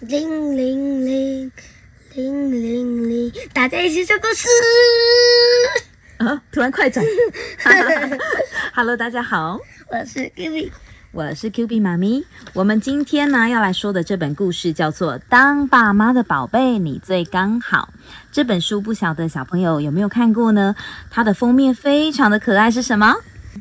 [0.00, 1.52] 铃铃铃，
[2.14, 4.48] 铃铃铃，大家一起说故事。
[6.16, 6.40] 啊！
[6.50, 7.04] 突然快转。
[8.72, 9.60] Hello，大家好，
[9.90, 10.70] 我是 Kiwi，
[11.12, 12.24] 我是 Q B 妈咪。
[12.54, 17.90] 我们今天呢要来说的这本故事叫做《当爸妈的宝贝你最刚好》。
[18.32, 20.74] 这本书不晓得小朋友有没有看过呢？
[21.10, 23.16] 它的封面非常的可爱，是什么？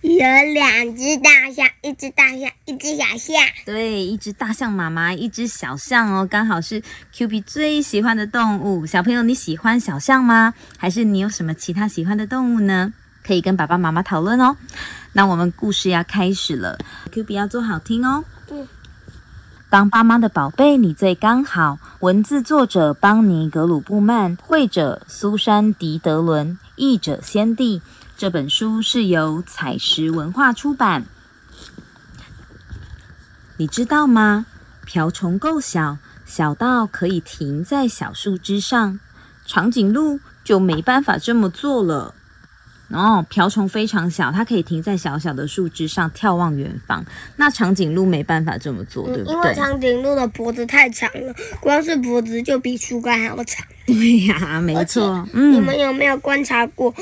[0.00, 3.36] 有两只大象，一只大象，一只小象。
[3.66, 8.86] 对，一只大象妈妈，一只小象哦，刚好是 Q B 最喜欢的动物。
[8.86, 10.54] 小朋友，你喜欢小象吗？
[10.78, 12.92] 还是你有什么其他喜欢的动物呢？
[13.22, 14.56] 可以跟爸爸妈妈讨论哦。
[15.12, 16.78] 那我们故事要开始了
[17.12, 18.24] ，Q B 要做好听哦。
[18.50, 18.66] 嗯。
[19.70, 21.78] 当爸妈的宝贝，你最刚好。
[22.00, 27.82] 文字作者邦尼格鲁布曼，绘者苏珊迪德伦，译者先帝。
[28.16, 31.04] 这本书是由彩石文化出版。
[33.56, 34.46] 你知道吗？
[34.84, 39.00] 瓢虫够小，小到可以停在小树枝上，
[39.46, 42.14] 长颈鹿就没办法这么做了。
[42.90, 47.04] 哦，瓢虫非常小，它可以停在小小的树枝上眺望远方。
[47.36, 49.32] 那长颈鹿没办法这么做，对不对？
[49.32, 53.66] 因为长颈鹿的脖子太长了，光是脖子就比树干还要长。
[53.86, 55.26] 对呀，没错。
[55.32, 56.94] 嗯你们有没有观察过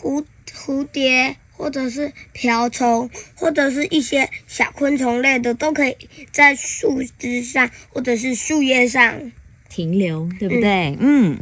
[0.00, 5.96] 蝴蝴蝶，或者是瓢虫，或者是一些小昆虫类的，都可以
[6.30, 9.32] 在树枝上或者是树叶上
[9.68, 10.96] 停留，对不对？
[11.00, 11.38] 嗯。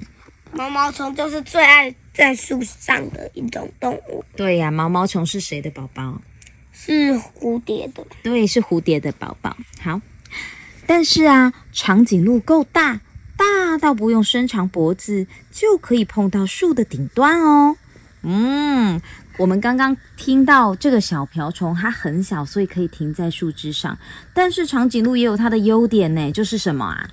[0.53, 4.25] 毛毛虫就是最爱在树上的一种动物。
[4.34, 6.23] 对呀，毛毛虫是谁的宝宝？
[6.73, 8.07] 是蝴蝶的。
[8.23, 9.55] 对，是蝴蝶的宝宝。
[9.79, 10.01] 好，
[10.87, 13.03] 但是啊，长颈鹿够大，
[13.37, 17.77] 大到不用伸长脖子就可以碰到树的顶端哦。
[18.22, 19.00] 嗯。
[19.39, 23.98] 我们刚刚听到这个小瓢虫，它很小，所以可以停在树枝上。
[24.33, 27.06] 但是长颈鹿也有它的优点呢，就是什么啊？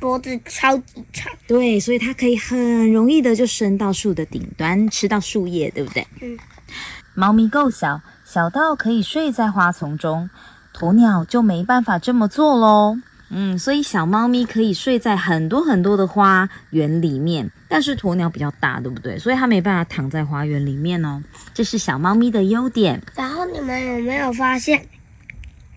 [0.00, 1.32] 脖子超级长。
[1.46, 6.04] 对，所以它可以很容易的就伸到树的顶端，吃到树叶，对不对？
[6.20, 6.36] 嗯。
[7.14, 10.28] 猫咪够小，小到可以睡在花丛中，
[10.74, 12.98] 鸵鸟就没办法这么做喽。
[13.30, 19.18] 嗯，所以小猫咪可以睡在很多很多的花园里面，但是鸵鸟比较大，对不对？
[19.18, 21.22] 所以它没办法躺在花园里面哦。
[21.52, 23.02] 这是小猫咪的优点。
[23.14, 24.86] 然后你们有没有发现，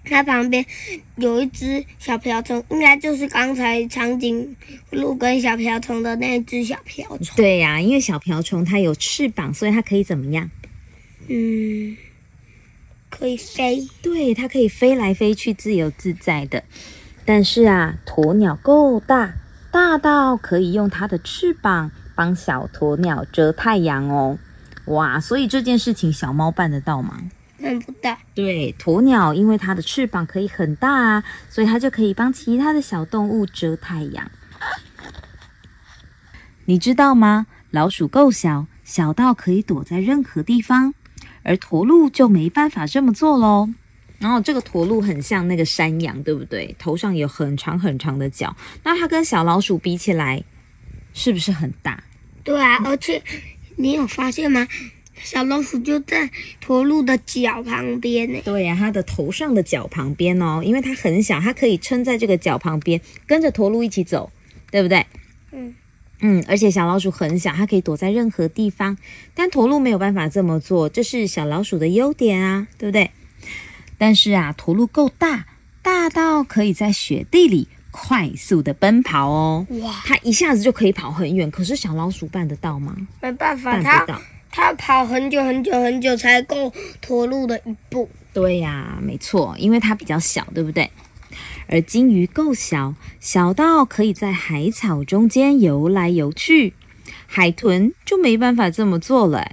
[0.06, 0.66] 它旁边
[1.18, 4.56] 有一只小瓢虫，应该就是刚才长颈
[4.92, 7.36] 鹿跟小瓢虫的那只小瓢虫。
[7.36, 10.50] 对呀，因为小瓢虫它有翅膀，所以它可以怎么样？
[11.28, 11.98] 嗯，
[13.10, 13.86] 可以飞。
[14.02, 16.64] 对，它可以飞来飞去，自由自在的。
[17.34, 19.32] 但是啊，鸵鸟够大，
[19.72, 24.38] 大到可以用它的翅膀帮小鸵鸟遮太阳哦。
[24.88, 27.18] 哇，所以这件事情小猫办得到吗？
[27.58, 28.18] 办不到。
[28.36, 34.30] 对，鸵鸟因为它的翅膀可以很大啊，所以它就可以帮其他的小动物遮太阳。
[36.66, 37.48] 你知道吗？
[37.70, 40.94] 老鼠够小，小到可以躲在任何地方，
[41.44, 43.70] 而驼鹿就没办法这么做喽。
[44.22, 46.74] 然后这个驼鹿很像那个山羊，对不对？
[46.80, 48.56] 头上有很长很长的角。
[48.84, 50.44] 那它跟小老鼠比起来，
[51.14, 52.04] 是不是很大？
[52.44, 53.22] 对啊，而且
[53.76, 54.68] 你有发现吗？
[55.24, 56.30] 小老鼠就在
[56.60, 58.40] 驼鹿的脚旁边呢。
[58.44, 64.32] 对呀，它的头上的脚旁边哦，因为它很小，它可以撑在这个脚旁边，跟着驼鹿一起走，
[64.72, 65.06] 对不对？
[65.52, 65.76] 嗯
[66.22, 68.98] 嗯，而且小老鼠很小，它可以躲在任何地方，
[69.34, 73.12] 但驼鹿没有办法这么做，这是小老鼠的优点啊，对不对？
[74.02, 75.46] 但是啊，驼鹿够大，
[75.84, 79.68] 大到可以在雪地里快速的奔跑哦。
[79.70, 81.52] 哇，它一下子就可以跑很远。
[81.52, 82.98] 可是小老鼠办得到吗？
[83.22, 84.04] 没办法，它
[84.50, 88.10] 它跑很久很久很久才够驼鹿的一步。
[88.34, 90.90] 对呀，没错，因为它比较小，对不对？
[91.68, 96.74] 而金鱼够小，小到可以在海草中间游来游去，
[97.28, 99.52] 海豚就没办法这么做了。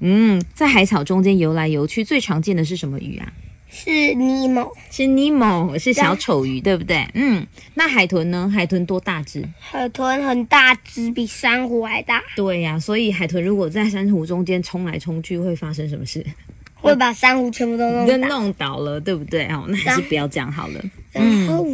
[0.00, 3.32] 嗯，在海草中间游来游去，最常见的是什么鱼啊？
[3.74, 7.04] 是尼莫，是尼莫，是小丑鱼，对不对？
[7.14, 8.48] 嗯，那海豚呢？
[8.48, 9.44] 海豚多大只？
[9.58, 12.22] 海豚很大只，比珊瑚还大。
[12.36, 16.24] 对呀，所以海豚如果在珊瑚中间冲来冲去，会发生什么事？
[16.80, 19.44] 会把珊瑚全部都弄弄倒了，对不对？
[19.46, 20.80] 哦，那还是不要这样好了。
[21.12, 21.66] 然后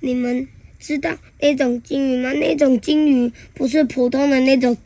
[0.00, 0.48] 你们
[0.80, 2.32] 知道那种金鱼吗？
[2.32, 4.76] 那种金鱼不是普通的那种，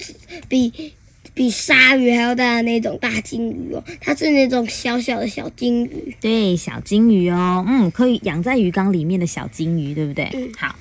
[0.48, 0.92] 比。
[1.34, 6.14] 比鲨鱼还要大的那种大金鱼哦，它是那种小小的小金鱼。
[6.20, 10.28] 对，小金鱼哦，嗯，可以养在鱼缸里面的小金鱼，对不对？
[10.34, 10.50] 嗯。
[10.58, 10.76] 好，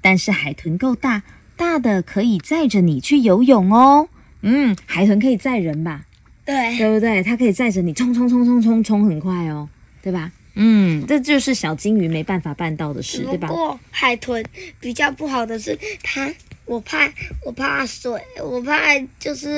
[0.00, 1.22] 但是海豚够大，
[1.56, 4.08] 大的可以载着你去游泳哦。
[4.42, 6.06] 嗯，海豚可以载人吧？
[6.44, 7.22] 对，对不对？
[7.22, 9.68] 它可以载着你冲冲冲冲冲冲很快哦，
[10.02, 10.30] 对吧？
[10.56, 13.48] 嗯，这就是小金鱼没办法办到的事，对吧？
[13.48, 14.44] 不过海豚
[14.78, 16.32] 比较不好的是，它
[16.66, 17.10] 我怕
[17.44, 18.10] 我怕水，
[18.42, 19.48] 我怕就是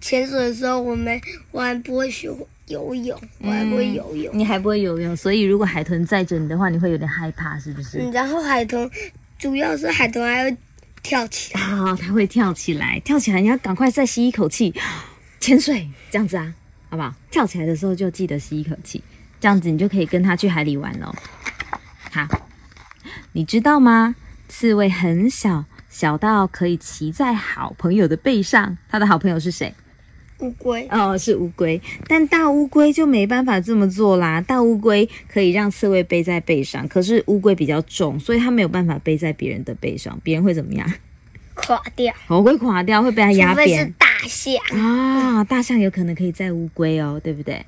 [0.00, 1.20] 潜水的时候我没
[1.50, 2.28] 我还不会学
[2.66, 4.36] 游泳，我还不会游泳。
[4.36, 7.98] 你还不会游泳，所以如果海豚载着你的话，你会有点害怕，是不是？
[7.98, 8.90] 嗯，然后海豚
[9.38, 10.56] 主要是海豚还会
[11.02, 14.74] 跳起来，啊、它会跳起来，跳起来你要赶快再吸一口气，
[15.40, 16.54] 潜水这样子啊，
[16.90, 17.14] 好不好？
[17.30, 19.02] 跳起来的时候就记得吸一口气，
[19.40, 21.14] 这样子你就可以跟它去海里玩喽。
[22.10, 22.26] 好，
[23.32, 24.14] 你知道吗？
[24.48, 28.78] 刺猬很小，小到可以骑在好朋友的背上。
[28.88, 29.72] 他的好朋友是谁？
[30.38, 34.40] 乌龟哦，是乌龟，但大乌龟就没办法这么做啦。
[34.40, 40.90] 大乌龟可以让刺猬背在背上，可是乌龟比较重，所以它没有办法背在别人的背上，别人会怎么样？
[41.54, 44.54] 垮掉，哦，会垮掉，会被它压除非是大象。
[44.80, 45.44] 啊。
[45.44, 47.64] 大象有可能可以载乌龟哦，对不对？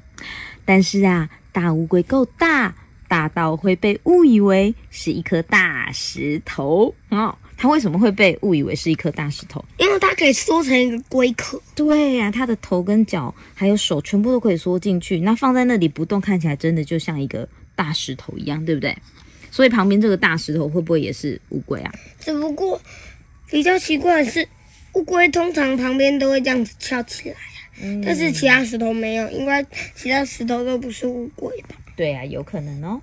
[0.65, 2.75] 但是啊，大乌龟够大，
[3.07, 7.37] 大到会被误以为是一颗大石头哦。
[7.57, 9.65] 它为什么会被误以为是一颗大石头？
[9.79, 18.97] 因为它可以缩成一个龟壳，对呀、它的头跟脚还有手全部都可以缩进去，那放在那里不动，看起来真的就像一个大石头一样，对不对？
[19.51, 21.93] 所以旁边这个大石头会不会也是乌龟啊？
[22.19, 22.81] 只不过
[23.49, 24.47] 比较奇怪的是，
[24.95, 29.65] 乌龟通常旁边都会这样子翘起来啊，但是其他石头没有，因为
[29.95, 31.77] 其他石头都不是乌龟吧？
[31.97, 33.01] 对呀、有可能哦。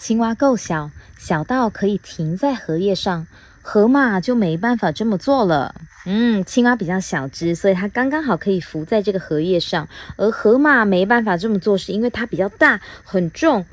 [0.00, 3.26] 青蛙够小，小到可以停在荷叶上，
[3.60, 5.74] 河马就没办法这么做了。
[6.06, 9.86] 嗯，青蛙比较小只，所以它刚刚好可以浮在这个荷叶上，
[10.16, 13.66] 而河马没办法这么做，是因为它比较大，很重，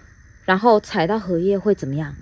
[0.44, 2.14] 然后踩到荷叶会怎么样？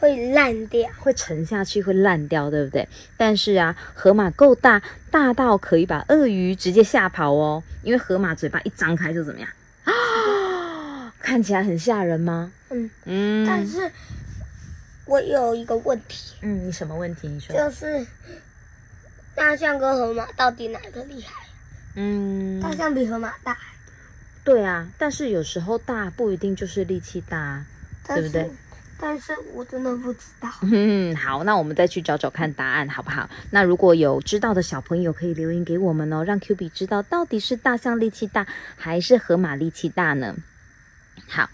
[0.00, 2.88] 会烂掉，会沉下去，会烂掉，对不对？
[3.16, 4.82] 但是啊，河马够大，
[5.12, 7.62] 大到可以把鳄鱼直接吓跑哦。
[7.84, 9.48] 因为河马嘴巴一张开就怎么样
[9.84, 11.14] 啊？
[11.22, 12.50] 看起来很吓人吗？
[12.70, 13.90] 嗯，嗯，但是
[15.06, 17.28] 我有一个问题，嗯，你什么问题？
[17.28, 18.06] 你说，就是
[19.34, 21.32] 大象跟河马到底哪个厉害？
[21.94, 23.56] 嗯，大象比河马大，
[24.44, 27.64] 对啊，但是有时候大不一定就是力气大
[28.06, 28.50] 对不对
[29.00, 30.50] 但是我真的不知道。
[30.70, 33.30] 嗯，好，那我们再去找找看答案，好不好？
[33.50, 40.34] 那如果有知道的小朋友，可以留言给我们哦，让 Q B 知道到底是大象力气大还是河马力气大呢？
[41.28, 41.48] 好，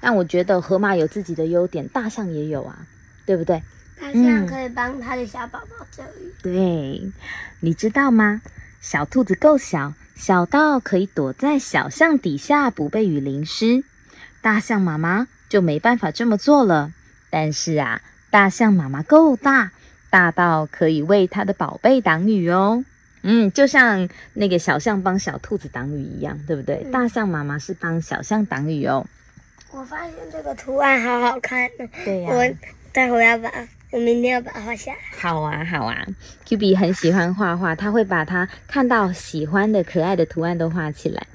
[0.00, 2.86] 但我觉得河马有自己的优点，大象也有啊，
[3.26, 3.62] 对不对？
[4.00, 7.12] 大象可以帮它的小宝宝遮雨，对，
[7.60, 8.40] 你知道吗？
[8.80, 13.84] 小兔子够小，小到可以躲在小象底下不被雨淋湿。
[14.40, 16.92] 大象妈妈就没办法这么做了。
[17.28, 18.00] 但是啊，
[18.30, 19.72] 大象妈妈够大，
[20.08, 22.82] 大到可以为它的宝贝挡雨哦。
[23.22, 26.80] 嗯，就像那个小象帮小兔子挡雨一样，对不对？
[26.86, 29.06] 嗯大象妈妈是帮小象挡雨哦。
[29.72, 32.56] 我发现这个图案好好看呢，对呀、我
[32.92, 33.48] 待会要把，
[33.92, 34.98] 我明天要把它画下来。
[35.16, 36.04] 好啊，好啊
[36.44, 41.26] ，Q B 很喜欢画画，他会把他看到喜欢的可爱的图案都画起来。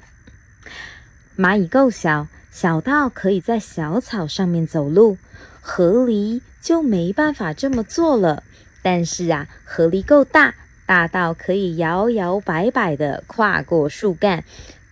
[1.36, 5.16] 蚂蚁够小，小到可以在小草上面走路，
[5.62, 8.42] 河狸就没办法这么做了。
[8.82, 10.54] 但是啊，河狸够大，
[10.84, 14.44] 大到可以摇摇摆摆的跨过树干。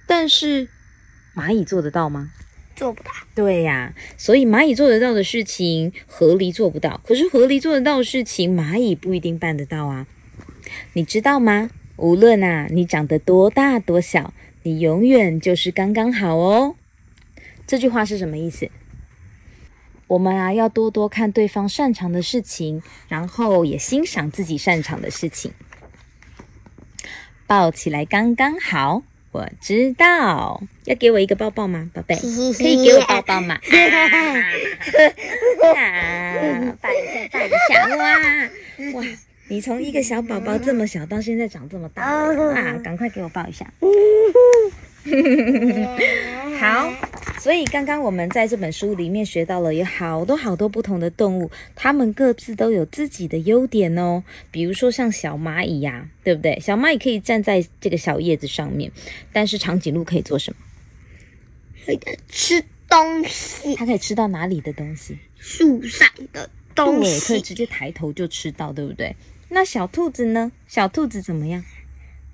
[0.07, 0.69] 但是
[1.35, 2.31] 蚂蚁做得到吗？
[2.75, 7.01] 做不到，对呀、所以蚂蚁做得到的事情，河狸做不到。
[7.05, 10.07] 可是河狸做得到的事情，蚂蚁不一定办得到啊。
[10.95, 11.71] 你知道吗？
[11.97, 14.35] 无论啊你长得多大多小，
[14.65, 16.75] 你永远就是刚刚好哦。
[17.67, 18.69] 这句话是什么意思？
[20.07, 25.53] 我们啊要多多看对方擅长的事情，然后也欣赏自己擅长的事情。
[27.47, 29.03] 抱起来刚刚好，
[29.35, 30.63] 我知道。
[30.85, 32.15] 要给我一个抱抱吗，宝贝？
[32.57, 33.59] 可以给我抱抱吗？
[35.75, 38.05] 啊，抱一下，抱一下，哇
[38.95, 39.05] 哇！
[39.49, 43.67] 你从一个小宝宝这么小到现在长这么大了啊，赶快给我抱一下。
[46.61, 46.93] 好，
[47.45, 54.25] 所以刚刚我们在这本书里面学到了有好多好多不同的动物，它们各自都有自己的优点哦。
[54.51, 56.59] 比如说像小蚂蚁呀、对不对？
[56.59, 58.91] 小蚂蚁可以站在这个小叶子上面，
[59.31, 60.57] 但是长颈鹿可以做什么？
[61.85, 65.19] 会的吃东西，它可以吃到哪里的东西？
[65.37, 69.15] 树上的东对，可以，直接抬头就吃到，对不对？
[69.51, 70.51] 那小兔子呢？
[70.67, 71.63] 小兔子怎么样？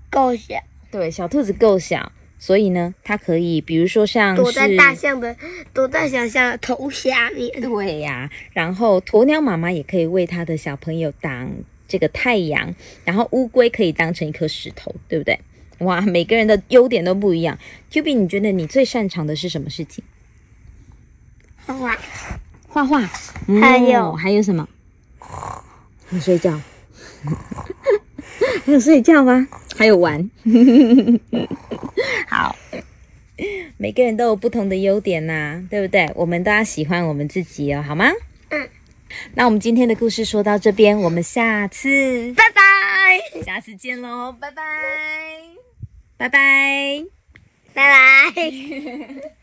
[0.09, 0.55] 够小，
[0.93, 5.37] 对，小兔子够小，所以呢，它可以，比如说像躲在大象的，
[5.75, 7.61] 躲在小象的头下面。
[7.61, 11.53] 对呀、然后鸵鸟妈妈也可以为它的小朋友挡
[11.87, 15.39] 这个太阳，然后乌龟可以当成一颗石头，对不对？
[15.81, 17.59] 哇，每个人的优点都不一样。
[17.91, 20.03] Q B，你觉得你最擅长的是什么事情？
[21.67, 21.99] 画画，
[22.69, 23.01] 画画。
[23.61, 24.67] 还有哦还有什么？
[26.09, 26.59] 你睡觉。
[28.65, 29.49] 还有睡觉吗？
[29.77, 30.31] 还有玩。
[32.29, 32.57] 好，
[33.77, 36.11] 每个人都有不同的优点呐、对不对？
[36.15, 38.11] 我们都要喜欢我们自己哦，好吗？
[38.51, 38.69] 嗯。
[39.35, 44.63] 那我们今天的故事说到这边，我们下次拜拜，下次见喽，拜拜，
[46.17, 47.05] 拜拜。
[47.73, 49.31] 拜拜。